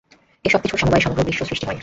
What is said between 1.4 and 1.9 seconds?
সৃষ্ট হয়।